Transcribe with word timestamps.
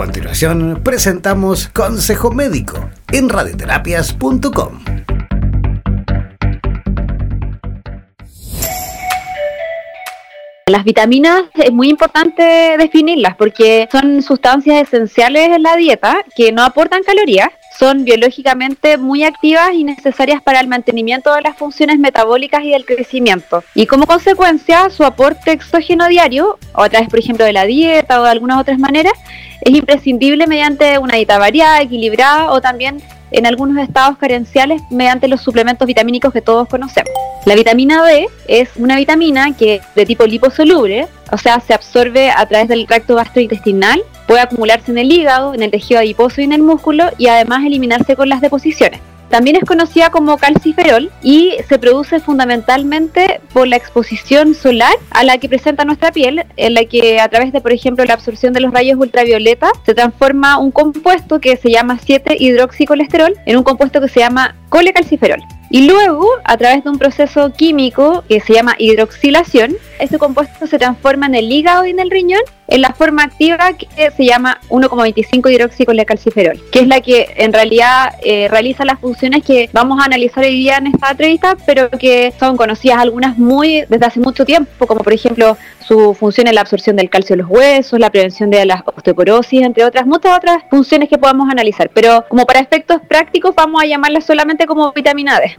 continuación 0.00 0.80
presentamos 0.82 1.68
Consejo 1.68 2.30
Médico 2.30 2.88
en 3.12 3.28
radioterapias.com. 3.28 4.80
Las 10.68 10.84
vitaminas 10.84 11.42
es 11.52 11.70
muy 11.70 11.90
importante 11.90 12.76
definirlas 12.78 13.36
porque 13.36 13.90
son 13.92 14.22
sustancias 14.22 14.84
esenciales 14.84 15.50
en 15.54 15.62
la 15.62 15.76
dieta 15.76 16.24
que 16.34 16.50
no 16.50 16.62
aportan 16.62 17.02
calorías, 17.02 17.50
son 17.80 18.04
biológicamente 18.04 18.98
muy 18.98 19.24
activas 19.24 19.72
y 19.72 19.84
necesarias 19.84 20.42
para 20.42 20.60
el 20.60 20.68
mantenimiento 20.68 21.34
de 21.34 21.40
las 21.40 21.56
funciones 21.56 21.98
metabólicas 21.98 22.62
y 22.62 22.72
del 22.72 22.84
crecimiento. 22.84 23.64
Y 23.74 23.86
como 23.86 24.06
consecuencia, 24.06 24.90
su 24.90 25.02
aporte 25.02 25.52
exógeno 25.52 26.06
diario, 26.06 26.58
o 26.74 26.82
a 26.82 26.90
través, 26.90 27.08
por 27.08 27.18
ejemplo, 27.18 27.46
de 27.46 27.54
la 27.54 27.64
dieta 27.64 28.20
o 28.20 28.24
de 28.24 28.28
algunas 28.28 28.60
otras 28.60 28.78
maneras, 28.78 29.14
es 29.62 29.74
imprescindible 29.74 30.46
mediante 30.46 30.98
una 30.98 31.16
dieta 31.16 31.38
variada, 31.38 31.80
equilibrada 31.80 32.52
o 32.52 32.60
también 32.60 33.00
en 33.30 33.46
algunos 33.46 33.82
estados 33.82 34.18
carenciales 34.18 34.82
mediante 34.90 35.28
los 35.28 35.40
suplementos 35.40 35.86
vitamínicos 35.86 36.32
que 36.32 36.40
todos 36.40 36.68
conocemos. 36.68 37.10
La 37.46 37.54
vitamina 37.54 38.04
D 38.04 38.26
es 38.46 38.70
una 38.76 38.96
vitamina 38.96 39.56
que 39.56 39.80
de 39.94 40.06
tipo 40.06 40.26
liposoluble, 40.26 41.08
o 41.32 41.38
sea, 41.38 41.60
se 41.60 41.72
absorbe 41.72 42.30
a 42.30 42.46
través 42.46 42.68
del 42.68 42.86
tracto 42.86 43.14
gastrointestinal, 43.14 44.02
puede 44.26 44.40
acumularse 44.40 44.90
en 44.90 44.98
el 44.98 45.10
hígado, 45.10 45.54
en 45.54 45.62
el 45.62 45.70
tejido 45.70 46.00
adiposo 46.00 46.40
y 46.40 46.44
en 46.44 46.52
el 46.52 46.62
músculo 46.62 47.04
y 47.18 47.28
además 47.28 47.64
eliminarse 47.64 48.16
con 48.16 48.28
las 48.28 48.40
deposiciones. 48.40 49.00
También 49.30 49.56
es 49.56 49.64
conocida 49.64 50.10
como 50.10 50.36
calciferol 50.38 51.10
y 51.22 51.54
se 51.68 51.78
produce 51.78 52.18
fundamentalmente 52.18 53.40
por 53.52 53.68
la 53.68 53.76
exposición 53.76 54.54
solar 54.54 54.92
a 55.10 55.22
la 55.22 55.38
que 55.38 55.48
presenta 55.48 55.84
nuestra 55.84 56.10
piel, 56.10 56.44
en 56.56 56.74
la 56.74 56.84
que 56.84 57.20
a 57.20 57.28
través 57.28 57.52
de, 57.52 57.60
por 57.60 57.72
ejemplo, 57.72 58.04
la 58.04 58.14
absorción 58.14 58.52
de 58.52 58.60
los 58.60 58.72
rayos 58.72 58.98
ultravioleta 58.98 59.70
se 59.86 59.94
transforma 59.94 60.58
un 60.58 60.72
compuesto 60.72 61.40
que 61.40 61.56
se 61.56 61.70
llama 61.70 61.98
7-hidroxicolesterol 62.04 63.34
en 63.46 63.56
un 63.56 63.62
compuesto 63.62 64.00
que 64.00 64.08
se 64.08 64.18
llama 64.18 64.56
colecalciferol. 64.68 65.40
Y 65.70 65.86
luego, 65.86 66.26
a 66.42 66.56
través 66.56 66.82
de 66.82 66.90
un 66.90 66.98
proceso 66.98 67.52
químico 67.52 68.24
que 68.28 68.40
se 68.40 68.54
llama 68.54 68.74
hidroxilación, 68.78 69.76
este 70.00 70.18
compuesto 70.18 70.66
se 70.66 70.78
transforma 70.78 71.26
en 71.26 71.34
el 71.34 71.50
hígado 71.50 71.86
y 71.86 71.90
en 71.90 72.00
el 72.00 72.10
riñón 72.10 72.40
en 72.70 72.82
la 72.82 72.92
forma 72.94 73.24
activa 73.24 73.72
que 73.72 74.10
se 74.12 74.24
llama 74.24 74.60
1,25 74.68 75.52
hidroxicolecalciferol, 75.52 76.60
que 76.70 76.78
es 76.80 76.86
la 76.86 77.00
que 77.00 77.34
en 77.36 77.52
realidad 77.52 78.14
eh, 78.22 78.48
realiza 78.48 78.84
las 78.84 79.00
funciones 79.00 79.44
que 79.44 79.68
vamos 79.72 80.00
a 80.00 80.04
analizar 80.04 80.44
hoy 80.44 80.54
día 80.54 80.76
en 80.76 80.86
esta 80.86 81.10
entrevista, 81.10 81.56
pero 81.66 81.90
que 81.90 82.32
son 82.38 82.56
conocidas 82.56 82.98
algunas 82.98 83.36
muy 83.36 83.84
desde 83.88 84.06
hace 84.06 84.20
mucho 84.20 84.44
tiempo, 84.44 84.86
como 84.86 85.02
por 85.02 85.12
ejemplo 85.12 85.56
su 85.80 86.14
función 86.14 86.46
en 86.46 86.54
la 86.54 86.60
absorción 86.60 86.94
del 86.94 87.10
calcio 87.10 87.34
de 87.34 87.42
los 87.42 87.50
huesos, 87.50 87.98
la 87.98 88.10
prevención 88.10 88.50
de 88.50 88.64
la 88.64 88.84
osteoporosis, 88.86 89.62
entre 89.62 89.84
otras 89.84 90.06
muchas 90.06 90.36
otras 90.36 90.62
funciones 90.70 91.08
que 91.08 91.18
podamos 91.18 91.50
analizar. 91.50 91.90
Pero 91.92 92.24
como 92.28 92.46
para 92.46 92.60
efectos 92.60 93.00
prácticos 93.08 93.54
vamos 93.54 93.82
a 93.82 93.86
llamarlas 93.86 94.24
solamente 94.24 94.66
como 94.66 94.92
vitamina 94.92 95.40
D. 95.40 95.56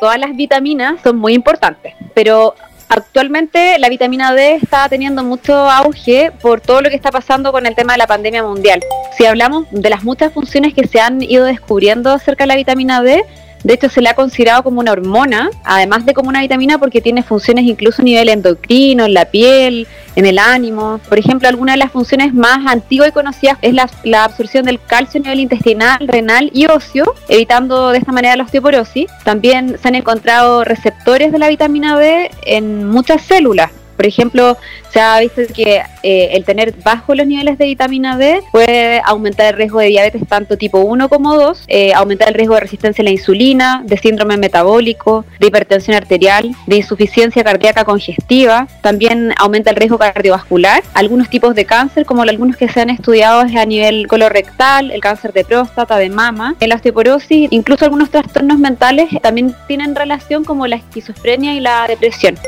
Todas 0.00 0.18
las 0.18 0.34
vitaminas 0.34 1.00
son 1.02 1.16
muy 1.18 1.34
importantes, 1.34 1.94
pero 2.14 2.54
actualmente 2.88 3.78
la 3.78 3.88
vitamina 3.88 4.34
D 4.34 4.56
está 4.56 4.88
teniendo 4.88 5.22
mucho 5.22 5.54
auge 5.54 6.32
por 6.42 6.60
todo 6.60 6.80
lo 6.80 6.90
que 6.90 6.96
está 6.96 7.10
pasando 7.10 7.52
con 7.52 7.66
el 7.66 7.74
tema 7.74 7.94
de 7.94 7.98
la 7.98 8.06
pandemia 8.06 8.42
mundial. 8.42 8.80
Si 9.16 9.24
hablamos 9.26 9.66
de 9.70 9.90
las 9.90 10.04
muchas 10.04 10.32
funciones 10.32 10.74
que 10.74 10.86
se 10.86 11.00
han 11.00 11.22
ido 11.22 11.44
descubriendo 11.44 12.10
acerca 12.10 12.44
de 12.44 12.48
la 12.48 12.56
vitamina 12.56 13.02
D, 13.02 13.24
de 13.64 13.72
hecho, 13.72 13.88
se 13.88 14.02
le 14.02 14.10
ha 14.10 14.14
considerado 14.14 14.62
como 14.62 14.80
una 14.80 14.92
hormona, 14.92 15.48
además 15.64 16.04
de 16.04 16.12
como 16.12 16.28
una 16.28 16.42
vitamina, 16.42 16.76
porque 16.76 17.00
tiene 17.00 17.22
funciones 17.22 17.64
incluso 17.64 18.02
a 18.02 18.04
nivel 18.04 18.28
endocrino, 18.28 19.06
en 19.06 19.14
la 19.14 19.24
piel, 19.24 19.88
en 20.16 20.26
el 20.26 20.38
ánimo. 20.38 21.00
Por 21.08 21.18
ejemplo, 21.18 21.48
alguna 21.48 21.72
de 21.72 21.78
las 21.78 21.90
funciones 21.90 22.34
más 22.34 22.66
antiguas 22.66 23.08
y 23.08 23.12
conocidas 23.12 23.56
es 23.62 23.72
la, 23.72 24.24
absorción 24.24 24.66
del 24.66 24.78
calcio 24.82 25.18
a 25.18 25.22
nivel 25.22 25.40
intestinal, 25.40 26.06
renal 26.06 26.50
y 26.52 26.66
óseo, 26.66 27.14
evitando 27.28 27.88
de 27.88 27.98
esta 27.98 28.12
manera 28.12 28.36
la 28.36 28.44
osteoporosis. 28.44 29.06
También 29.24 29.78
se 29.80 29.88
han 29.88 29.94
encontrado 29.94 30.62
receptores 30.64 31.32
de 31.32 31.38
la 31.38 31.48
vitamina 31.48 31.98
D 31.98 32.30
en 32.44 32.86
muchas 32.86 33.22
células. 33.22 33.70
Por 33.96 34.06
ejemplo, 34.06 34.56
se 34.92 35.00
ha 35.00 35.18
visto 35.20 35.42
que 35.54 35.82
eh, 36.02 36.28
el 36.32 36.44
tener 36.44 36.74
bajos 36.82 37.16
los 37.16 37.26
niveles 37.26 37.58
de 37.58 37.66
vitamina 37.66 38.16
D 38.16 38.42
puede 38.52 39.00
aumentar 39.04 39.46
el 39.46 39.54
riesgo 39.54 39.80
de 39.80 39.86
diabetes 39.86 40.22
tanto 40.28 40.56
tipo 40.56 40.80
1 40.80 41.08
como 41.08 41.34
2, 41.36 41.64
eh, 41.68 41.92
aumentar 41.94 42.28
el 42.28 42.34
riesgo 42.34 42.54
de 42.54 42.60
resistencia 42.60 43.02
a 43.02 43.04
la 43.04 43.10
insulina, 43.10 43.82
de 43.84 43.96
síndrome 43.96 44.36
metabólico, 44.36 45.24
de 45.40 45.46
hipertensión 45.46 45.96
arterial, 45.96 46.54
de 46.66 46.76
insuficiencia 46.76 47.42
cardíaca 47.42 47.84
congestiva, 47.84 48.68
también 48.82 49.32
aumenta 49.38 49.70
el 49.70 49.76
riesgo 49.76 49.98
cardiovascular, 49.98 50.82
algunos 50.94 51.28
tipos 51.28 51.54
de 51.54 51.64
cáncer 51.64 52.06
como 52.06 52.22
algunos 52.22 52.56
que 52.56 52.68
se 52.68 52.80
han 52.80 52.90
estudiado 52.90 53.42
es 53.42 53.56
a 53.56 53.64
nivel 53.64 54.06
colorectal, 54.06 54.90
el 54.90 55.00
cáncer 55.00 55.32
de 55.32 55.44
próstata, 55.44 55.96
de 55.96 56.10
mama, 56.10 56.54
la 56.60 56.76
osteoporosis, 56.76 57.48
incluso 57.50 57.84
algunos 57.84 58.10
trastornos 58.10 58.58
mentales 58.58 59.10
también 59.22 59.54
tienen 59.66 59.94
relación 59.94 60.44
como 60.44 60.66
la 60.66 60.76
esquizofrenia 60.76 61.54
y 61.54 61.60
la 61.60 61.86
depresión 61.86 62.38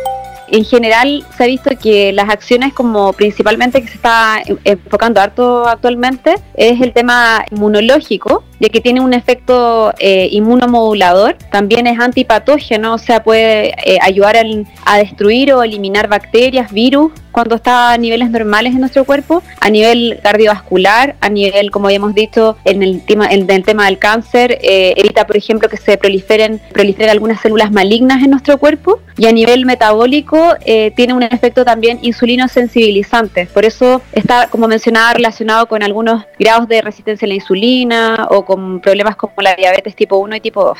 en 0.48 0.64
general 0.64 1.24
se 1.36 1.44
ha 1.44 1.46
visto 1.46 1.70
que 1.80 2.12
las 2.12 2.28
acciones 2.28 2.72
como 2.72 3.12
principalmente 3.12 3.82
que 3.82 3.88
se 3.88 3.94
está 3.94 4.42
enfocando 4.64 5.20
harto 5.20 5.66
actualmente 5.66 6.34
es 6.54 6.80
el 6.80 6.92
tema 6.92 7.44
inmunológico, 7.50 8.44
ya 8.58 8.68
que 8.68 8.80
tiene 8.80 9.00
un 9.00 9.14
efecto 9.14 9.92
eh, 9.98 10.28
inmunomodulador, 10.30 11.36
también 11.50 11.86
es 11.86 11.98
antipatógeno, 12.00 12.94
o 12.94 12.98
sea, 12.98 13.22
puede 13.22 13.74
eh, 13.84 13.98
ayudar 14.00 14.36
a 14.84 14.98
destruir 14.98 15.52
o 15.52 15.62
eliminar 15.62 16.08
bacterias, 16.08 16.72
virus, 16.72 17.12
cuando 17.32 17.56
está 17.56 17.92
a 17.92 17.98
niveles 17.98 18.30
normales 18.30 18.72
en 18.72 18.80
nuestro 18.80 19.04
cuerpo, 19.04 19.42
a 19.60 19.68
nivel 19.68 20.18
cardiovascular, 20.22 21.16
a 21.20 21.28
nivel, 21.28 21.70
como 21.70 21.88
habíamos 21.88 22.14
dicho, 22.14 22.56
en 22.64 22.82
el 22.82 23.04
tema, 23.04 23.26
en 23.26 23.50
el 23.50 23.62
tema 23.62 23.84
del 23.84 23.98
cáncer, 23.98 24.58
eh, 24.62 24.94
evita, 24.96 25.26
por 25.26 25.36
ejemplo, 25.36 25.68
que 25.68 25.76
se 25.76 25.98
proliferen, 25.98 26.62
proliferen 26.72 27.10
algunas 27.10 27.40
células 27.42 27.70
malignas 27.70 28.22
en 28.22 28.30
nuestro 28.30 28.56
cuerpo, 28.56 29.00
y 29.18 29.26
a 29.26 29.32
nivel 29.32 29.64
metabólico 29.64 30.54
tiene 30.94 31.14
un 31.14 31.22
efecto 31.22 31.64
también 31.64 31.98
insulino 32.02 32.48
sensibilizante, 32.48 33.46
por 33.46 33.64
eso 33.64 34.02
está, 34.12 34.48
como 34.48 34.68
mencionaba, 34.68 35.14
relacionado 35.14 35.66
con 35.66 35.82
algunos 35.82 36.24
grados 36.38 36.68
de 36.68 36.82
resistencia 36.82 37.26
a 37.26 37.28
la 37.28 37.34
insulina 37.34 38.26
o 38.30 38.45
con 38.46 38.80
problemas 38.80 39.16
como 39.16 39.34
la 39.42 39.54
diabetes 39.54 39.94
tipo 39.94 40.16
1 40.16 40.36
y 40.36 40.40
tipo 40.40 40.64
2. 40.64 40.78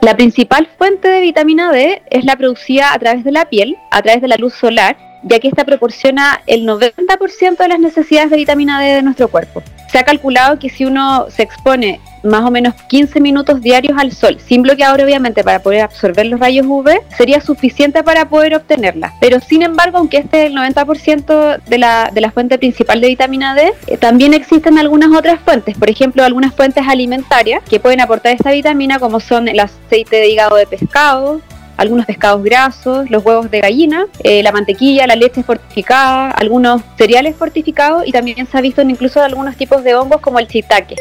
La 0.00 0.16
principal 0.16 0.68
fuente 0.76 1.06
de 1.06 1.20
vitamina 1.20 1.70
D 1.70 2.02
es 2.10 2.24
la 2.24 2.34
producida 2.34 2.92
a 2.92 2.98
través 2.98 3.22
de 3.22 3.30
la 3.30 3.44
piel, 3.44 3.76
a 3.92 4.02
través 4.02 4.20
de 4.20 4.26
la 4.26 4.36
luz 4.36 4.54
solar, 4.54 4.96
ya 5.22 5.38
que 5.38 5.46
esta 5.46 5.64
proporciona 5.64 6.42
el 6.46 6.66
90% 6.66 7.56
de 7.56 7.68
las 7.68 7.78
necesidades 7.78 8.30
de 8.30 8.36
vitamina 8.36 8.80
D 8.80 8.96
de 8.96 9.02
nuestro 9.02 9.28
cuerpo. 9.28 9.62
Se 9.92 9.98
ha 9.98 10.04
calculado 10.04 10.58
que 10.58 10.70
si 10.70 10.84
uno 10.84 11.26
se 11.30 11.44
expone 11.44 12.00
más 12.22 12.44
o 12.44 12.50
menos 12.50 12.74
15 12.88 13.20
minutos 13.20 13.60
diarios 13.60 13.98
al 13.98 14.12
sol, 14.12 14.38
sin 14.46 14.62
bloqueador 14.62 15.02
obviamente 15.02 15.42
para 15.44 15.60
poder 15.60 15.82
absorber 15.82 16.26
los 16.26 16.40
rayos 16.40 16.66
UV, 16.66 16.90
sería 17.16 17.40
suficiente 17.40 18.02
para 18.02 18.28
poder 18.28 18.54
obtenerla. 18.54 19.12
Pero 19.20 19.40
sin 19.40 19.62
embargo, 19.62 19.98
aunque 19.98 20.18
este 20.18 20.46
es 20.46 20.50
el 20.50 20.56
90% 20.56 21.62
de 21.62 21.78
la, 21.78 22.10
de 22.12 22.20
la 22.20 22.30
fuente 22.30 22.58
principal 22.58 23.00
de 23.00 23.08
vitamina 23.08 23.54
D, 23.54 23.72
eh, 23.86 23.96
también 23.96 24.34
existen 24.34 24.78
algunas 24.78 25.10
otras 25.16 25.40
fuentes, 25.40 25.76
por 25.76 25.90
ejemplo, 25.90 26.24
algunas 26.24 26.54
fuentes 26.54 26.84
alimentarias 26.86 27.62
que 27.68 27.80
pueden 27.80 28.00
aportar 28.00 28.34
esta 28.34 28.50
vitamina 28.50 28.98
como 28.98 29.20
son 29.20 29.48
el 29.48 29.60
aceite 29.60 30.16
de 30.16 30.28
hígado 30.28 30.56
de 30.56 30.66
pescado, 30.66 31.40
algunos 31.76 32.06
pescados 32.06 32.42
grasos, 32.44 33.10
los 33.10 33.24
huevos 33.24 33.50
de 33.50 33.60
gallina, 33.60 34.06
eh, 34.22 34.42
la 34.42 34.52
mantequilla, 34.52 35.06
la 35.06 35.16
leche 35.16 35.42
fortificada, 35.42 36.30
algunos 36.30 36.82
cereales 36.96 37.34
fortificados 37.36 38.06
y 38.06 38.12
también 38.12 38.46
se 38.46 38.58
ha 38.58 38.60
visto 38.60 38.82
incluso 38.82 39.20
algunos 39.20 39.56
tipos 39.56 39.82
de 39.82 39.94
hongos 39.94 40.20
como 40.20 40.38
el 40.38 40.46
shiitake. 40.46 40.96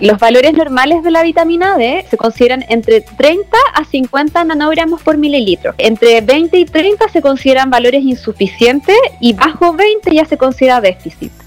Los 0.00 0.18
valores 0.18 0.54
normales 0.54 1.02
de 1.02 1.10
la 1.10 1.22
vitamina 1.22 1.76
D 1.76 2.04
se 2.08 2.16
consideran 2.16 2.64
entre 2.68 3.02
30 3.02 3.56
a 3.74 3.84
50 3.84 4.44
nanogramos 4.44 5.02
por 5.02 5.18
mililitro. 5.18 5.74
Entre 5.78 6.20
20 6.20 6.58
y 6.58 6.64
30 6.64 7.08
se 7.08 7.20
consideran 7.20 7.70
valores 7.70 8.02
insuficientes 8.02 8.96
y 9.20 9.32
bajo 9.34 9.74
20 9.74 10.14
ya 10.14 10.24
se 10.24 10.38
considera 10.38 10.80
déficit 10.80 11.41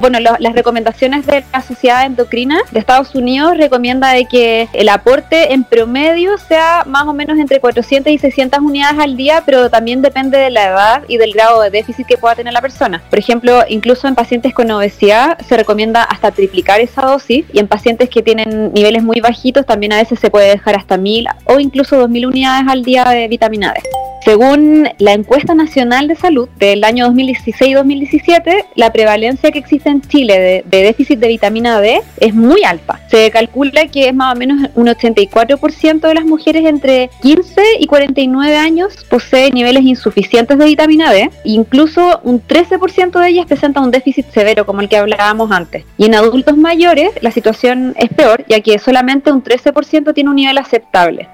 bueno, 0.00 0.18
las 0.20 0.52
recomendaciones 0.54 1.26
de 1.26 1.44
la 1.52 1.60
Sociedad 1.60 2.06
Endocrina 2.06 2.58
de 2.70 2.78
Estados 2.78 3.14
Unidos 3.14 3.56
recomienda 3.56 4.12
de 4.12 4.24
que 4.24 4.68
el 4.72 4.88
aporte 4.88 5.52
en 5.52 5.64
promedio 5.64 6.38
sea 6.38 6.84
más 6.86 7.06
o 7.06 7.12
menos 7.12 7.38
entre 7.38 7.60
400 7.60 8.12
y 8.12 8.18
600 8.18 8.60
unidades 8.60 8.98
al 8.98 9.16
día, 9.16 9.42
pero 9.44 9.68
también 9.68 10.02
depende 10.02 10.38
de 10.38 10.50
la 10.50 10.68
edad 10.68 11.02
y 11.06 11.18
del 11.18 11.32
grado 11.32 11.60
de 11.60 11.70
déficit 11.70 12.06
que 12.06 12.16
pueda 12.16 12.34
tener 12.34 12.52
la 12.52 12.62
persona. 12.62 13.02
Por 13.10 13.18
ejemplo, 13.18 13.62
incluso 13.68 14.08
en 14.08 14.14
pacientes 14.14 14.54
con 14.54 14.70
obesidad 14.70 15.38
se 15.46 15.56
recomienda 15.56 16.02
hasta 16.02 16.30
triplicar 16.30 16.80
esa 16.80 17.02
dosis 17.02 17.44
y 17.52 17.58
en 17.58 17.68
pacientes 17.68 18.08
que 18.08 18.22
tienen 18.22 18.72
niveles 18.72 19.02
muy 19.02 19.20
bajitos 19.20 19.66
también 19.66 19.92
a 19.92 19.96
veces 19.96 20.18
se 20.18 20.30
puede 20.30 20.48
dejar 20.48 20.76
hasta 20.76 20.96
1000 20.96 21.26
o 21.44 21.60
incluso 21.60 21.98
2000 21.98 22.26
unidades 22.26 22.68
al 22.68 22.82
día 22.82 23.04
de 23.04 23.28
vitamina 23.28 23.72
D. 23.72 23.99
Según 24.24 24.88
la 24.98 25.12
encuesta 25.12 25.54
nacional 25.54 26.06
de 26.06 26.14
salud 26.14 26.48
del 26.58 26.84
año 26.84 27.08
2016-2017, 27.08 28.66
la 28.74 28.92
prevalencia 28.92 29.50
que 29.50 29.58
existe 29.58 29.88
en 29.88 30.02
Chile 30.02 30.62
de, 30.66 30.82
déficit 30.82 31.18
de 31.18 31.28
vitamina 31.28 31.80
D 31.80 32.02
es 32.18 32.34
muy 32.34 32.62
alta. 32.64 33.00
Se 33.08 33.30
calcula 33.30 33.86
que 33.86 34.08
es 34.08 34.14
más 34.14 34.34
o 34.34 34.38
menos 34.38 34.70
un 34.74 34.88
84% 34.88 36.00
de 36.00 36.14
las 36.14 36.24
mujeres 36.24 36.66
entre 36.66 37.08
15 37.22 37.62
y 37.78 37.86
49 37.86 38.56
años 38.56 39.06
posee 39.08 39.50
niveles 39.52 39.84
insuficientes 39.84 40.58
de 40.58 40.66
vitamina 40.66 41.12
D. 41.12 41.30
Incluso 41.44 42.20
un 42.22 42.42
13% 42.46 43.18
de 43.20 43.28
ellas 43.28 43.46
presenta 43.46 43.80
un 43.80 43.90
déficit 43.90 44.26
severo, 44.30 44.66
como 44.66 44.82
el 44.82 44.88
que 44.88 44.98
hablábamos 44.98 45.50
antes. 45.50 45.84
Y 45.96 46.04
en 46.04 46.14
adultos 46.14 46.56
mayores 46.56 47.10
la 47.22 47.30
situación 47.30 47.94
es 47.96 48.10
peor, 48.10 48.44
ya 48.48 48.60
que 48.60 48.78
solamente 48.78 49.32
un 49.32 49.42
13% 49.42 50.12
tiene 50.12 50.30
un 50.30 50.36
nivel 50.36 50.58
aceptable. 50.58 51.28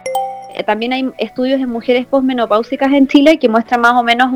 Eh, 0.56 0.62
también 0.64 0.93
hay 0.93 1.11
estudios 1.19 1.61
en 1.61 1.69
mujeres 1.69 2.06
posmenopáusicas 2.06 2.93
en 2.93 3.06
Chile 3.06 3.38
que 3.38 3.49
muestran 3.49 3.81
más 3.82 3.93
o 3.93 4.03
menos 4.03 4.29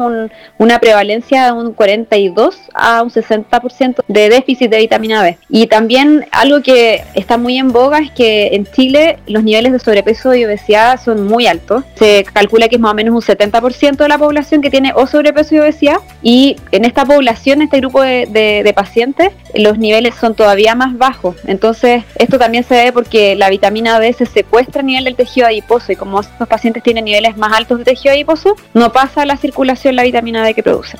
una 0.59 0.79
prevalencia 0.79 1.47
de 1.47 1.53
un 1.53 1.73
42 1.73 2.57
a 2.75 3.03
un 3.03 3.11
60% 3.11 4.03
de 4.07 4.29
déficit 4.29 4.71
de 4.71 4.79
vitamina 4.79 5.23
B. 5.23 5.39
Y 5.49 5.67
también 5.67 6.27
algo 6.31 6.63
que 6.63 7.03
está 7.15 7.39
muy 7.39 7.59
en 7.59 7.73
boga 7.73 7.99
es 7.99 8.11
que 8.11 8.49
en 8.53 8.67
Chile 8.67 9.19
los 9.27 9.43
niveles 9.43 9.73
de 9.73 9.79
sobrepeso 9.79 10.35
y 10.35 10.45
obesidad 10.45 11.01
son 11.03 11.27
muy 11.27 11.47
altos. 11.47 11.85
Se 11.95 12.25
calcula 12.33 12.69
que 12.69 12.77
es 12.77 12.81
más 12.81 12.93
o 12.93 12.95
menos 12.95 13.15
un 13.15 13.23
70% 13.23 13.97
de 13.97 14.09
la 14.09 14.19
población 14.19 14.61
que 14.61 14.71
tiene 14.71 14.93
o 14.95 15.07
sobrepeso 15.07 15.55
y 15.55 15.59
obesidad. 15.61 15.97
Y 16.23 16.57
en 16.73 16.85
esta 16.85 17.05
población, 17.05 17.63
este 17.63 17.79
grupo 17.79 18.03
de 18.03 18.73
pacientes, 18.77 19.31
los 19.55 19.79
niveles 19.79 20.15
son 20.15 20.35
todavía 20.35 20.75
más 20.75 20.97
bajos. 20.97 21.37
Entonces, 21.47 22.05
esto 22.17 22.39
también 22.39 22.65
se 22.65 22.75
debe 22.75 22.93
porque 22.93 23.35
la 23.35 23.51
vitamina 23.51 23.99
D 23.99 24.13
se 24.13 24.27
secuestra 24.27 24.81
a 24.81 24.85
nivel 24.85 25.05
del 25.05 25.17
tejido 25.17 25.47
adiposo 25.47 25.93
y 25.93 25.97
como 25.97 26.10
estos 26.19 26.49
pacientes 26.49 26.83
tienen 26.83 27.05
niveles 27.05 27.37
más 27.37 27.53
altos 27.53 27.79
de 27.79 27.85
tejido 27.85 28.15
adiposo, 28.15 28.57
no 28.75 28.91
pasa 28.93 29.25
la 29.25 29.37
circulación 29.37 29.95
la 29.95 30.03
vitamina 30.03 30.43
D 30.45 30.55
que 30.55 30.63
producen 30.63 30.99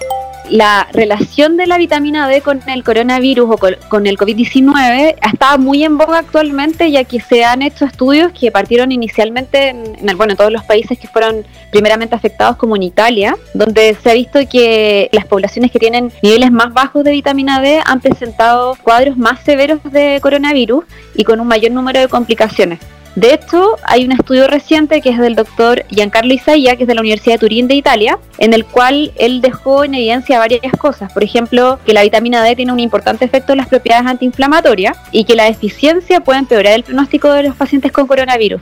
la 0.51 0.89
relación 0.93 1.57
de 1.57 1.67
la 1.67 1.79
vitamina 1.79 2.29
D 2.29 2.43
con 2.43 2.61
el 2.69 2.85
coronavirus 2.85 3.51
o 3.51 3.57
con, 3.89 4.07
el 4.07 4.19
COVID-19 4.19 5.15
está 5.33 5.57
muy 5.57 5.85
en 5.85 5.97
boga 5.97 6.19
actualmente, 6.19 6.91
ya 6.91 7.05
que 7.05 7.21
se 7.21 7.45
han 7.45 7.63
hecho 7.63 7.85
estudios 7.85 8.33
que 8.33 8.51
partieron 8.51 8.93
inicialmente 8.93 9.69
en, 9.69 9.97
bueno, 10.17 10.33
en 10.33 10.37
todos 10.37 10.53
los 10.53 10.65
países 10.65 10.99
que 10.99 11.07
fueron 11.07 11.47
primeramente 11.71 12.15
afectados, 12.15 12.57
como 12.57 12.77
en 12.77 12.83
Italia, 12.83 13.37
donde 13.55 13.97
se 14.03 14.11
ha 14.11 14.15
visto 14.15 14.41
que 14.51 15.09
las 15.13 15.25
poblaciones 15.27 15.71
que 15.71 15.79
tienen 15.79 16.13
niveles 16.23 16.51
más 16.51 16.73
bajos 16.73 17.05
de 17.05 17.13
vitamina 17.13 17.61
D 17.61 17.81
han 17.85 18.01
presentado 18.01 18.77
cuadros 18.83 19.17
más 19.17 19.41
severos 19.41 19.81
de 19.85 20.19
coronavirus 20.21 20.85
y 21.15 21.25
con 21.25 21.41
un 21.41 21.47
mayor 21.47 21.71
número 21.73 22.01
de 22.01 22.09
complicaciones. 22.09 22.81
De 23.17 23.35
hecho, 23.35 23.77
hay 23.83 24.05
un 24.05 24.13
estudio 24.13 24.47
reciente 24.47 25.01
que 25.01 25.11
es 25.11 25.19
del 25.19 25.35
doctor 25.35 25.85
Giancarlo 25.89 26.33
Isaia, 26.33 26.77
que 26.77 26.85
es 26.85 26.89
de 26.89 26.95
la 26.95 27.01
Universidad 27.01 27.35
de 27.35 27.39
Turín 27.41 27.67
de 27.67 27.75
Italia, 27.75 28.19
en 28.39 28.53
el 28.55 28.65
cual 28.65 29.13
él 29.17 29.41
dejó 29.41 29.83
en 29.83 29.95
evidencia 29.95 30.39
varias 30.39 30.73
cosas. 30.79 31.13
Por 31.13 31.25
ejemplo, 31.25 31.81
que 31.85 31.93
la 31.93 32.03
vitamina 32.03 32.43
D 32.45 32.55
tiene 32.55 32.73
un 32.73 32.79
importante 32.79 33.25
efecto 33.25 33.53
en 33.53 33.59
las 33.59 33.69
propiedades 33.69 34.07
antiinflamatorias 34.07 34.97
y 35.11 35.25
que 35.25 35.35
la 35.35 35.45
deficiencia 35.45 36.21
puede 36.21 36.39
empeorar 36.39 36.75
el 36.75 36.85
pronóstico 36.85 37.33
de 37.33 37.43
los 37.43 37.57
pacientes 37.57 37.91
con 37.91 38.07
coronavirus. 38.07 38.61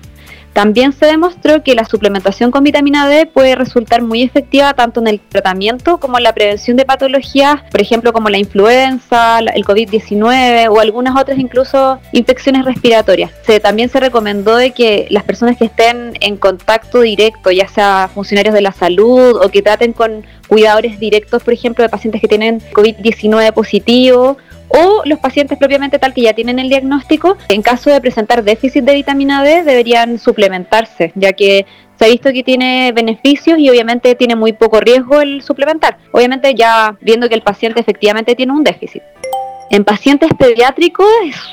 También 0.53 0.93
se 0.93 1.07
demostró 1.07 1.63
que 1.63 1.75
la 1.75 1.85
suplementación 1.85 2.51
con 2.51 2.65
vitamina 2.65 3.09
D 3.09 3.27
puede 3.27 3.55
resultar 3.55 4.03
muy 4.03 4.23
efectiva 4.23 4.75
tanto 4.75 5.01
en 5.01 5.07
el 5.07 5.21
tratamiento 5.21 5.99
como 5.99 6.19
en 6.19 6.25
la 6.25 6.33
prevención 6.33 6.77
de 6.77 6.85
patologías, 6.85 7.63
por 7.71 7.81
ejemplo 7.81 8.13
como 8.13 8.29
la 8.29 8.39
influenza, 8.39 9.39
el 9.39 9.65
COVID-19 9.65 10.69
o 10.71 10.81
algunas 10.81 11.21
otras 11.21 11.39
incluso 11.39 11.99
infecciones 12.13 12.65
respiratorias. 12.65 13.31
Se, 13.47 13.61
también 13.61 13.89
se 13.89 14.01
recomendó 14.01 14.57
de 14.57 14.73
que 14.73 15.07
las 15.11 15.25
personas 15.25 15.57
que 15.57 15.67
estén 15.67 16.15
en 16.21 16.37
contacto 16.37 17.01
directo, 17.01 17.51
ya 17.51 17.69
sea 17.69 18.11
funcionarios 18.13 18.55
de 18.55 18.63
la 18.63 18.73
salud 18.73 19.37
o 19.37 19.49
que 19.51 19.63
traten 19.63 19.93
con 19.93 20.25
cuidadores 20.49 20.99
directos, 20.99 21.43
por 21.43 21.55
ejemplo, 21.55 21.83
de 21.83 21.89
pacientes 21.89 22.21
que 22.21 22.29
tienen 22.29 22.61
COVID-19 22.73 23.53
positivo, 23.53 24.39
o 24.69 25.03
los 25.05 25.19
pacientes 25.19 25.59
propiamente 25.59 25.99
tal 25.99 26.15
que 26.15 26.23
ya 26.23 26.35
tienen 26.35 26.59
el 26.59 26.69
diagnóstico, 26.69 27.37
en 27.49 27.63
caso 27.63 27.91
de 27.91 28.01
presentar 28.01 28.45
déficit 28.45 28.85
de 28.85 28.95
vitamina 28.95 29.43
D, 29.43 29.63
deberían 29.63 30.19
suplementarse, 30.19 31.13
ya 31.15 31.33
que 31.33 31.67
se 31.99 32.05
ha 32.05 32.09
visto 32.09 32.33
que 32.33 32.45
tiene 32.45 32.93
beneficios 32.93 33.59
y 33.59 33.69
obviamente 33.71 34.15
tiene 34.15 34.37
muy 34.37 34.53
poco 34.53 34.81
riesgo 34.81 35.21
el 35.21 35.43
suplementar. 35.43 35.99
Obviamente 36.13 36.55
ya 36.55 36.97
viendo 37.01 37.29
que 37.29 37.35
el 37.35 37.43
paciente 37.43 37.81
efectivamente 37.81 38.37
tiene 38.37 38.53
un 38.53 38.63
déficit. 38.63 39.03
En 39.71 39.85
pacientes 39.85 40.31
pediátricos, 40.39 41.07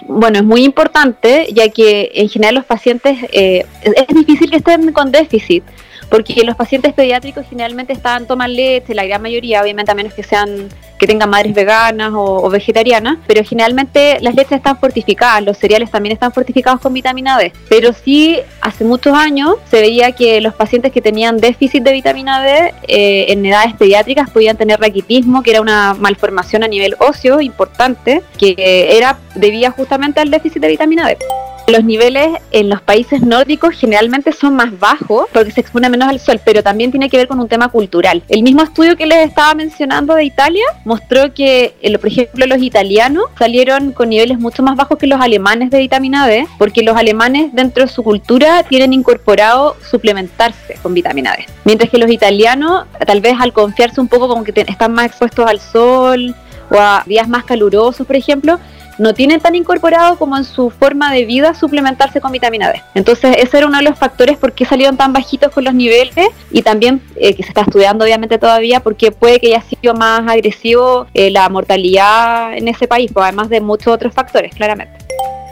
bueno, 0.07 0.37
es 0.37 0.43
muy 0.43 0.63
importante, 0.63 1.47
ya 1.51 1.67
que 1.69 2.11
en 2.13 2.29
general 2.29 2.55
los 2.55 2.65
pacientes 2.65 3.17
eh, 3.33 3.65
es 3.83 4.15
difícil 4.15 4.49
que 4.49 4.57
estén 4.57 4.93
con 4.93 5.11
déficit, 5.11 5.63
porque 6.09 6.43
los 6.45 6.55
pacientes 6.55 6.93
pediátricos 6.93 7.45
generalmente 7.49 7.91
están 7.91 8.25
toman 8.25 8.55
leche, 8.55 8.93
la 8.93 9.05
gran 9.05 9.21
mayoría, 9.21 9.61
obviamente 9.61 9.91
a 9.91 9.95
menos 9.95 10.13
que 10.13 10.23
sean 10.23 10.69
que 10.97 11.07
tengan 11.07 11.29
madres 11.29 11.53
veganas 11.53 12.11
o, 12.13 12.49
vegetarianas, 12.49 13.17
pero 13.27 13.43
generalmente 13.43 14.17
las 14.21 14.35
leches 14.35 14.53
están 14.53 14.77
fortificadas, 14.77 15.43
los 15.43 15.57
cereales 15.57 15.91
también 15.91 16.13
están 16.13 16.31
fortificados 16.31 16.79
con 16.81 16.93
vitamina 16.93 17.37
D. 17.37 17.51
Pero 17.69 17.93
sí, 17.93 18.39
hace 18.61 18.83
muchos 18.83 19.13
años 19.13 19.55
se 19.69 19.81
veía 19.81 20.11
que 20.11 20.41
los 20.41 20.53
pacientes 20.53 20.91
que 20.91 21.01
tenían 21.01 21.37
déficit 21.37 21.83
de 21.83 21.91
vitamina 21.91 22.41
D 22.41 22.73
eh, 22.87 23.25
en 23.29 23.45
edades 23.45 23.73
pediátricas 23.75 24.29
podían 24.29 24.57
tener 24.57 24.79
raquitismo, 24.79 25.43
que 25.43 25.51
era 25.51 25.61
una 25.61 25.93
malformación 25.93 26.63
a 26.63 26.67
nivel 26.67 26.95
óseo 26.99 27.41
importante, 27.41 28.21
que 28.37 28.55
era 28.97 29.17
debía 29.35 29.71
justamente 29.71 30.19
al 30.19 30.31
déficit 30.31 30.61
de 30.61 30.67
vitamina 30.67 31.07
D. 31.07 31.17
Los 31.67 31.83
niveles 31.83 32.27
en 32.51 32.69
los 32.69 32.79
países 32.81 33.21
nórdicos 33.21 33.73
generalmente 33.75 34.31
son 34.31 34.55
más 34.55 34.79
bajos 34.79 35.25
porque 35.33 35.49
se 35.49 35.61
expone 35.61 35.89
menos 35.89 36.07
al 36.07 36.19
sol, 36.19 36.39
pero 36.45 36.61
también 36.61 36.91
tiene 36.91 37.09
que 37.09 37.17
ver 37.17 37.27
con 37.27 37.39
un 37.39 37.47
tema 37.47 37.69
cultural. 37.69 38.21
El 38.29 38.43
mismo 38.43 38.61
estudio 38.61 38.95
que 38.95 39.07
les 39.07 39.27
estaba 39.27 39.55
mencionando 39.55 40.13
de 40.13 40.25
Italia 40.25 40.63
mostró 40.83 41.33
que, 41.33 41.75
eh, 41.81 41.97
por 41.97 42.07
ejemplo, 42.07 42.45
los 42.45 42.61
italianos 42.61 43.25
salieron 43.39 43.93
con 43.93 44.09
niveles 44.09 44.37
mucho 44.37 44.61
más 44.61 44.75
bajos 44.75 44.99
que 44.99 45.07
los 45.07 45.19
alemanes 45.19 45.71
de 45.71 45.79
vitamina 45.79 46.27
D, 46.27 46.47
porque 46.59 46.83
los 46.83 46.95
alemanes 46.95 47.51
dentro 47.51 47.83
de 47.83 47.91
su 47.91 48.03
cultura 48.03 48.61
tienen 48.61 48.93
incorporado 48.93 49.75
suplementarse 49.89 50.77
con 50.83 50.93
vitamina 50.93 51.31
D. 51.35 51.47
Mientras 51.63 51.89
que 51.89 51.97
los 51.97 52.11
italianos, 52.11 52.85
tal 53.07 53.21
vez 53.21 53.33
al 53.39 53.53
confiarse 53.53 53.99
un 53.99 54.07
poco 54.07 54.27
como 54.27 54.43
que 54.43 54.53
están 54.55 54.93
más 54.93 55.07
expuestos 55.07 55.47
al 55.47 55.59
sol 55.59 56.35
o 56.69 56.77
a 56.77 57.01
días 57.07 57.27
más 57.27 57.43
calurosos, 57.43 58.05
por 58.05 58.15
ejemplo, 58.15 58.59
no 58.97 59.13
tienen 59.13 59.39
tan 59.39 59.55
incorporado 59.55 60.17
como 60.17 60.37
en 60.37 60.43
su 60.43 60.69
forma 60.69 61.11
de 61.11 61.25
vida 61.25 61.53
suplementarse 61.53 62.21
con 62.21 62.31
vitamina 62.31 62.71
D. 62.71 62.81
Entonces 62.93 63.35
ese 63.39 63.57
era 63.57 63.67
uno 63.67 63.77
de 63.77 63.83
los 63.83 63.97
factores 63.97 64.37
por 64.37 64.53
qué 64.53 64.65
salieron 64.65 64.97
tan 64.97 65.13
bajitos 65.13 65.51
con 65.51 65.63
los 65.63 65.73
niveles 65.73 66.29
y 66.51 66.61
también 66.61 67.01
eh, 67.15 67.35
que 67.35 67.43
se 67.43 67.49
está 67.49 67.61
estudiando 67.61 68.05
obviamente 68.05 68.37
todavía 68.37 68.79
porque 68.79 69.11
puede 69.11 69.39
que 69.39 69.47
haya 69.47 69.61
sido 69.61 69.93
más 69.93 70.27
agresivo 70.27 71.07
eh, 71.13 71.31
la 71.31 71.47
mortalidad 71.49 72.57
en 72.57 72.67
ese 72.67 72.87
país, 72.87 73.11
pues, 73.13 73.23
además 73.23 73.49
de 73.49 73.61
muchos 73.61 73.87
otros 73.87 74.13
factores, 74.13 74.53
claramente 74.53 75.04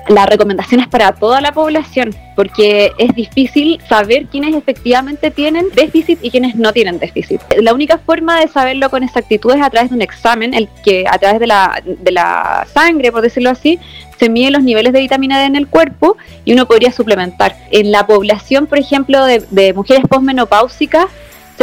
la 0.07 0.25
recomendación 0.25 0.81
es 0.81 0.87
para 0.87 1.13
toda 1.13 1.41
la 1.41 1.51
población, 1.51 2.15
porque 2.35 2.91
es 2.97 3.13
difícil 3.15 3.79
saber 3.87 4.25
quiénes 4.25 4.55
efectivamente 4.55 5.31
tienen 5.31 5.67
déficit 5.75 6.19
y 6.21 6.29
quiénes 6.29 6.55
no 6.55 6.73
tienen 6.73 6.99
déficit. 6.99 7.41
La 7.61 7.73
única 7.73 7.97
forma 7.97 8.39
de 8.39 8.47
saberlo 8.47 8.89
con 8.89 9.03
exactitud 9.03 9.53
es 9.53 9.61
a 9.61 9.69
través 9.69 9.89
de 9.89 9.95
un 9.95 10.01
examen, 10.01 10.53
el 10.53 10.67
que 10.83 11.05
a 11.09 11.17
través 11.17 11.39
de 11.39 11.47
la, 11.47 11.81
de 11.85 12.11
la 12.11 12.67
sangre, 12.73 13.11
por 13.11 13.21
decirlo 13.21 13.49
así, 13.49 13.79
se 14.19 14.29
miden 14.29 14.53
los 14.53 14.63
niveles 14.63 14.93
de 14.93 14.99
vitamina 14.99 15.39
D 15.39 15.45
en 15.45 15.55
el 15.55 15.67
cuerpo 15.67 16.17
y 16.45 16.53
uno 16.53 16.65
podría 16.65 16.91
suplementar. 16.91 17.55
En 17.71 17.91
la 17.91 18.05
población, 18.05 18.67
por 18.67 18.77
ejemplo, 18.77 19.25
de, 19.25 19.43
de 19.51 19.73
mujeres 19.73 20.03
posmenopáusicas, 20.07 21.05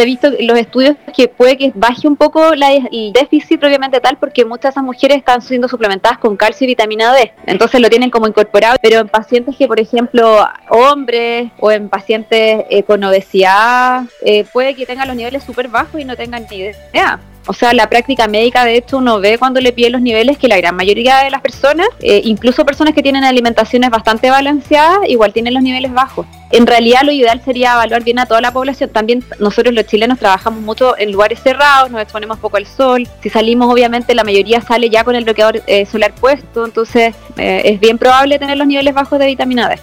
se 0.01 0.05
ha 0.05 0.07
visto 0.07 0.29
en 0.29 0.47
los 0.47 0.59
estudios 0.59 0.97
que 1.15 1.29
puede 1.29 1.59
que 1.59 1.73
baje 1.75 2.09
un 2.09 2.17
poco 2.17 2.55
el 2.55 3.13
déficit 3.13 3.61
propiamente 3.61 4.01
tal 4.01 4.17
porque 4.17 4.47
muchas 4.47 4.63
de 4.63 4.69
esas 4.71 4.83
mujeres 4.83 5.19
están 5.19 5.43
siendo 5.43 5.69
suplementadas 5.69 6.17
con 6.17 6.39
calcio 6.39 6.65
y 6.65 6.69
vitamina 6.69 7.13
D. 7.13 7.33
Entonces 7.45 7.83
lo 7.83 7.91
tienen 7.91 8.09
como 8.09 8.27
incorporado, 8.27 8.79
pero 8.81 9.01
en 9.01 9.09
pacientes 9.09 9.57
que, 9.57 9.69
por 9.69 9.79
ejemplo, 9.79 10.49
hombres 10.71 11.51
o 11.59 11.71
en 11.71 11.91
pacientes 11.91 12.65
eh, 12.71 12.83
con 12.83 13.05
obesidad, 13.05 14.05
eh, 14.25 14.45
puede 14.51 14.75
que 14.75 14.87
tengan 14.87 15.07
los 15.07 15.17
niveles 15.19 15.43
súper 15.43 15.69
bajos 15.69 16.01
y 16.01 16.07
no 16.07 16.17
tengan 16.17 16.47
ni 16.51 16.57
idea. 16.57 17.21
O 17.51 17.53
sea, 17.53 17.73
la 17.75 17.89
práctica 17.89 18.29
médica, 18.29 18.65
de 18.65 18.77
hecho, 18.77 18.99
uno 18.99 19.19
ve 19.19 19.37
cuando 19.37 19.61
le 19.61 19.73
pide 19.73 19.91
los 19.91 20.01
niveles 20.01 20.39
que 20.39 20.47
la 20.47 20.57
gran 20.57 20.77
mayoría 20.77 21.19
de 21.25 21.31
las 21.31 21.41
personas, 21.41 21.89
eh, 22.01 22.21
incluso 22.23 22.65
personas 22.65 22.95
que 22.95 23.03
tienen 23.03 23.25
alimentaciones 23.25 23.91
bastante 23.91 24.31
balanceadas, 24.31 25.01
igual 25.09 25.33
tienen 25.33 25.55
los 25.55 25.63
niveles 25.65 25.93
bajos. 25.93 26.27
En 26.53 26.65
realidad, 26.65 27.01
lo 27.03 27.11
ideal 27.11 27.43
sería 27.45 27.73
evaluar 27.73 28.05
bien 28.05 28.21
a 28.21 28.27
toda 28.27 28.41
la 28.41 28.53
población. 28.53 28.91
También 28.91 29.25
nosotros 29.41 29.75
los 29.75 29.85
chilenos 29.85 30.21
trabajamos 30.21 30.61
mucho 30.61 30.97
en 30.97 31.11
lugares 31.11 31.41
cerrados, 31.43 31.91
nos 31.91 32.01
exponemos 32.01 32.39
poco 32.39 32.57
al 32.57 32.67
sol. 32.67 33.09
Si 33.21 33.31
salimos, 33.31 33.69
obviamente, 33.69 34.15
la 34.15 34.23
mayoría 34.23 34.61
sale 34.61 34.89
ya 34.89 35.03
con 35.03 35.17
el 35.17 35.25
bloqueador 35.25 35.61
eh, 35.67 35.87
solar 35.87 36.15
puesto, 36.15 36.65
entonces 36.65 37.17
eh, 37.37 37.63
es 37.65 37.81
bien 37.81 37.99
probable 37.99 38.39
tener 38.39 38.59
los 38.59 38.67
niveles 38.69 38.95
bajos 38.95 39.19
de 39.19 39.27
vitamina 39.27 39.69
D. 39.69 39.77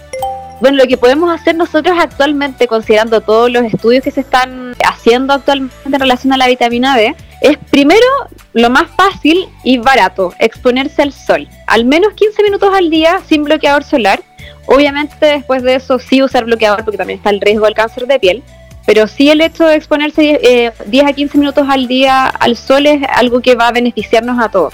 Bueno, 0.62 0.78
lo 0.78 0.86
que 0.86 0.96
podemos 0.96 1.30
hacer 1.30 1.54
nosotros 1.54 1.98
actualmente, 2.00 2.66
considerando 2.66 3.20
todos 3.20 3.50
los 3.50 3.62
estudios 3.64 4.02
que 4.02 4.10
se 4.10 4.20
están 4.20 4.74
haciendo 4.86 5.34
actualmente 5.34 5.76
en 5.84 6.00
relación 6.00 6.32
a 6.32 6.38
la 6.38 6.48
vitamina 6.48 6.96
D, 6.96 7.14
es 7.40 7.56
primero 7.70 8.06
lo 8.52 8.70
más 8.70 8.90
fácil 8.96 9.48
y 9.64 9.78
barato, 9.78 10.32
exponerse 10.38 11.02
al 11.02 11.12
sol. 11.12 11.48
Al 11.66 11.84
menos 11.84 12.14
15 12.14 12.42
minutos 12.42 12.70
al 12.74 12.90
día 12.90 13.20
sin 13.28 13.44
bloqueador 13.44 13.84
solar. 13.84 14.22
Obviamente 14.66 15.24
después 15.26 15.62
de 15.62 15.76
eso 15.76 15.98
sí 15.98 16.22
usar 16.22 16.44
bloqueador 16.44 16.84
porque 16.84 16.98
también 16.98 17.18
está 17.18 17.30
el 17.30 17.40
riesgo 17.40 17.64
del 17.66 17.74
cáncer 17.74 18.06
de 18.06 18.18
piel. 18.18 18.42
pero 18.88 19.06
sí 19.06 19.28
el 19.28 19.42
hecho 19.42 19.66
de 19.66 19.74
exponerse 19.74 20.72
10 20.86 21.06
a 21.06 21.12
15 21.12 21.36
minutos 21.36 21.66
al 21.68 21.88
día 21.88 22.26
al 22.26 22.56
sol 22.56 22.86
es 22.86 23.02
algo 23.14 23.42
que 23.42 23.54
va 23.54 23.68
a 23.68 23.72
beneficiarnos 23.72 24.42
a 24.42 24.48
todos. 24.48 24.72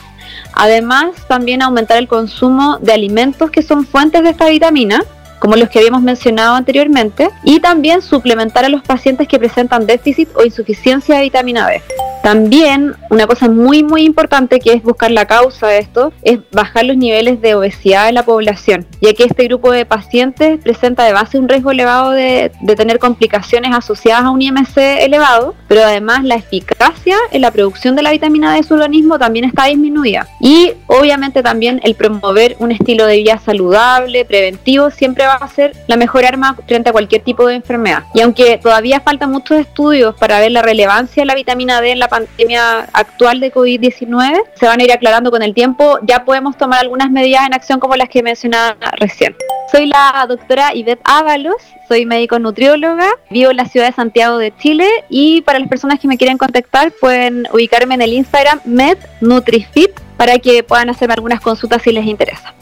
Además, 0.52 1.16
también 1.26 1.62
aumentar 1.62 1.98
el 1.98 2.06
consumo 2.06 2.78
de 2.80 2.92
alimentos 2.92 3.50
que 3.50 3.60
son 3.60 3.84
fuentes 3.84 4.22
de 4.22 4.30
esta 4.30 4.48
vitamina, 4.48 5.02
como 5.40 5.56
los 5.56 5.68
que 5.68 5.80
habíamos 5.80 6.02
mencionado 6.02 6.54
anteriormente, 6.54 7.28
y 7.42 7.58
también 7.58 8.02
suplementar 8.02 8.64
a 8.64 8.68
los 8.68 8.82
pacientes 8.82 9.26
que 9.26 9.36
presentan 9.40 9.84
déficit 9.84 10.28
o 10.36 10.44
insuficiencia 10.44 11.16
de 11.16 11.22
vitamina 11.22 11.66
B. 11.66 11.82
También 12.24 12.94
una 13.10 13.26
cosa 13.26 13.50
muy 13.50 13.82
muy 13.82 14.02
importante 14.02 14.58
que 14.58 14.72
es 14.72 14.82
buscar 14.82 15.10
la 15.10 15.26
causa 15.26 15.66
de 15.66 15.78
esto 15.78 16.10
es 16.22 16.38
bajar 16.52 16.86
los 16.86 16.96
niveles 16.96 17.42
de 17.42 17.54
obesidad 17.54 18.08
en 18.08 18.14
la 18.14 18.22
población, 18.22 18.86
ya 19.02 19.12
que 19.12 19.24
este 19.24 19.44
grupo 19.44 19.70
de 19.70 19.84
pacientes 19.84 20.58
presenta 20.62 21.04
de 21.04 21.12
base 21.12 21.38
un 21.38 21.50
riesgo 21.50 21.70
elevado 21.70 22.12
de, 22.12 22.50
tener 22.78 22.98
complicaciones 22.98 23.74
asociadas 23.74 24.24
a 24.24 24.30
un 24.30 24.40
IMC 24.40 24.78
elevado, 24.78 25.54
pero 25.68 25.82
además 25.82 26.24
la 26.24 26.36
eficacia 26.36 27.14
en 27.30 27.42
la 27.42 27.50
producción 27.50 27.94
de 27.94 28.02
la 28.02 28.10
vitamina 28.10 28.52
D 28.52 28.56
de 28.56 28.62
su 28.62 28.72
organismo 28.72 29.18
también 29.18 29.44
está 29.44 29.66
disminuida. 29.66 30.26
Y 30.40 30.72
obviamente 30.86 31.42
también 31.42 31.78
el 31.84 31.94
promover 31.94 32.56
un 32.58 32.72
estilo 32.72 33.04
de 33.04 33.18
vida 33.18 33.38
saludable, 33.38 34.24
preventivo, 34.24 34.90
siempre 34.90 35.26
va 35.26 35.34
a 35.34 35.48
ser 35.48 35.76
la 35.88 35.98
mejor 35.98 36.24
arma 36.24 36.56
frente 36.66 36.88
a 36.88 36.92
cualquier 36.92 37.22
tipo 37.22 37.46
de 37.46 37.56
enfermedad. 37.56 38.04
Y 38.14 38.22
aunque 38.22 38.56
todavía 38.56 39.00
faltan 39.00 39.30
muchos 39.30 39.58
estudios 39.58 40.14
para 40.14 40.40
ver 40.40 40.52
la 40.52 40.62
relevancia 40.62 41.20
de 41.20 41.26
la 41.26 41.34
vitamina 41.34 41.82
D 41.82 41.90
en 41.90 41.98
la 41.98 42.08
pandemia 42.14 42.86
actual 42.92 43.40
de 43.40 43.52
COVID-19 43.52 44.42
se 44.54 44.66
van 44.66 44.80
a 44.80 44.84
ir 44.84 44.92
aclarando 44.92 45.32
con 45.32 45.42
el 45.42 45.52
tiempo. 45.52 45.98
Ya 46.02 46.24
podemos 46.24 46.56
tomar 46.56 46.80
algunas 46.80 47.10
medidas 47.10 47.44
en 47.46 47.54
acción 47.54 47.80
como 47.80 47.96
las 47.96 48.08
que 48.08 48.22
mencionaba 48.22 48.76
recién. 48.98 49.34
Soy 49.72 49.86
la 49.86 50.24
doctora 50.28 50.74
Ivette 50.74 51.00
Ábalos, 51.04 51.56
soy 51.88 52.06
médico 52.06 52.38
nutrióloga, 52.38 53.08
vivo 53.30 53.50
en 53.50 53.56
la 53.56 53.66
ciudad 53.66 53.86
de 53.86 53.92
Santiago 53.92 54.38
de 54.38 54.56
Chile 54.56 54.86
y 55.08 55.40
para 55.40 55.58
las 55.58 55.68
personas 55.68 55.98
que 55.98 56.06
me 56.06 56.16
quieren 56.16 56.38
contactar 56.38 56.92
pueden 57.00 57.48
ubicarme 57.52 57.94
en 57.94 58.02
el 58.02 58.12
Instagram 58.12 58.60
MedNutriFit 58.64 59.90
para 60.16 60.38
que 60.38 60.62
puedan 60.62 60.90
hacerme 60.90 61.14
algunas 61.14 61.40
consultas 61.40 61.82
si 61.82 61.90
les 61.90 62.06
interesa. 62.06 62.54